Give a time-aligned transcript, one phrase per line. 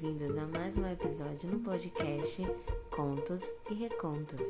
[0.00, 2.42] Bem-vindos a mais um episódio no podcast
[2.90, 4.46] Contos e Recontos.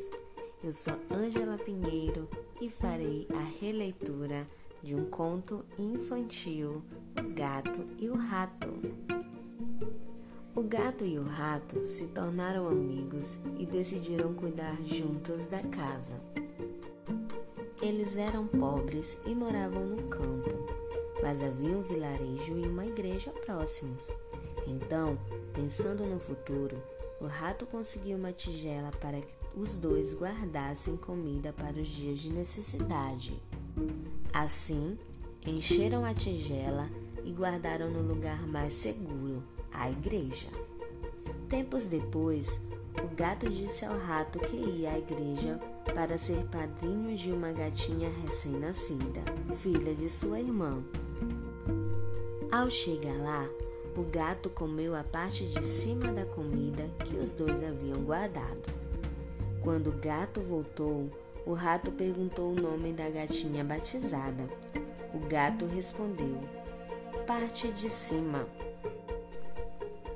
[0.62, 2.28] Eu sou Ângela Pinheiro
[2.60, 4.46] e farei a releitura
[4.80, 6.82] de um conto infantil,
[7.18, 8.68] O Gato e o Rato.
[10.54, 16.20] O gato e o rato se tornaram amigos e decidiram cuidar juntos da casa.
[17.82, 20.50] Eles eram pobres e moravam no campo,
[21.20, 24.12] mas havia um vilarejo e uma igreja próximos.
[24.70, 25.18] Então,
[25.52, 26.80] pensando no futuro,
[27.20, 32.30] o rato conseguiu uma tigela para que os dois guardassem comida para os dias de
[32.30, 33.42] necessidade.
[34.32, 34.96] Assim,
[35.44, 36.88] encheram a tigela
[37.24, 40.48] e guardaram no lugar mais seguro, a igreja.
[41.48, 42.60] Tempos depois,
[43.02, 45.58] o gato disse ao rato que ia à igreja
[45.92, 49.20] para ser padrinho de uma gatinha recém-nascida,
[49.58, 50.82] filha de sua irmã.
[52.52, 53.48] Ao chegar lá,
[53.96, 58.62] o gato comeu a parte de cima da comida que os dois haviam guardado.
[59.62, 61.10] Quando o gato voltou,
[61.44, 64.48] o rato perguntou o nome da gatinha batizada.
[65.12, 66.38] O gato respondeu:
[67.26, 68.46] Parte de cima.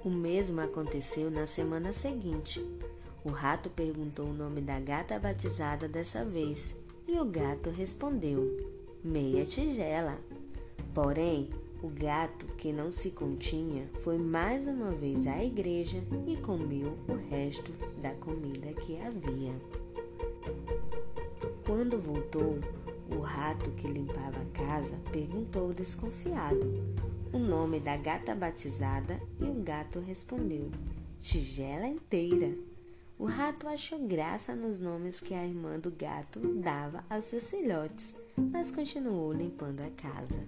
[0.04, 2.64] O mesmo aconteceu na semana seguinte.
[3.24, 6.76] O rato perguntou o nome da gata batizada dessa vez
[7.08, 8.56] e o gato respondeu:
[9.02, 10.18] Meia tigela.
[10.94, 11.50] Porém,
[11.84, 17.14] o gato, que não se continha, foi mais uma vez à igreja e comeu o
[17.28, 19.54] resto da comida que havia.
[21.66, 22.58] Quando voltou,
[23.14, 26.82] o rato que limpava a casa perguntou desconfiado
[27.34, 30.70] o nome da gata batizada e o gato respondeu:
[31.20, 32.56] Tigela inteira.
[33.18, 38.14] O rato achou graça nos nomes que a irmã do gato dava aos seus filhotes,
[38.36, 40.44] mas continuou limpando a casa.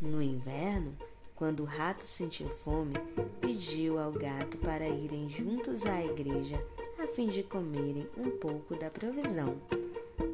[0.00, 0.92] No inverno,
[1.34, 2.92] quando o rato sentiu fome,
[3.40, 6.62] pediu ao gato para irem juntos à igreja
[6.98, 9.56] a fim de comerem um pouco da provisão.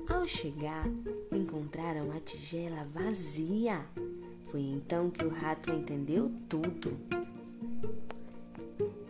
[0.08, 0.84] Ao chegar,
[1.30, 3.84] encontraram a tigela vazia.
[4.50, 6.98] Foi então que o rato entendeu tudo.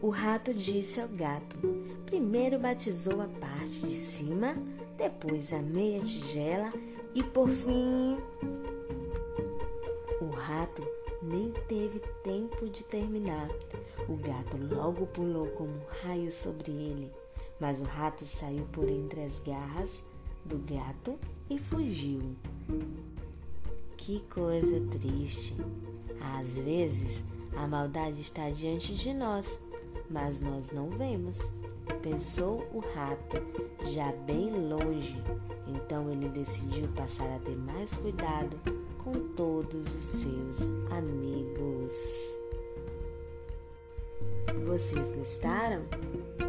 [0.03, 1.57] O rato disse ao gato:
[2.05, 4.55] primeiro batizou a parte de cima,
[4.99, 6.73] depois a meia tigela
[7.15, 8.19] e por fim.
[10.33, 10.83] Rato
[11.23, 13.49] nem teve tempo de terminar.
[14.09, 17.11] O gato logo pulou como um raio sobre ele,
[17.61, 20.05] mas o rato saiu por entre as garras
[20.45, 22.35] do gato e fugiu.
[23.97, 25.55] Que coisa triste!
[26.39, 27.23] Às vezes
[27.57, 29.59] a maldade está diante de nós
[30.13, 31.55] mas nós não vemos.
[32.03, 33.43] Pensou o rato,
[33.87, 35.17] já bem longe.
[35.67, 38.57] Então ele decidiu passar a ter mais cuidado
[39.05, 41.93] com todos os seus amigos.
[44.65, 45.83] Vocês gostaram?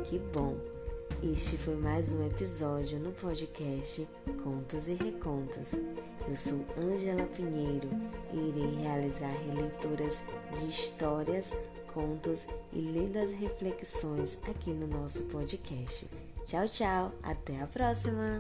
[0.06, 0.58] Que bom!
[1.24, 4.08] Este foi mais um episódio no podcast
[4.44, 5.74] Contos e Recontos.
[6.28, 7.90] Eu sou Ângela Pinheiro
[8.34, 10.22] e irei realizar releituras
[10.60, 11.54] de histórias
[11.94, 16.10] contos e lindas reflexões aqui no nosso podcast.
[16.46, 18.38] Tchau, tchau, até a próxima!